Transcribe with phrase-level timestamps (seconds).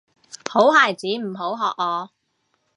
[0.49, 2.09] 好孩子唔好學我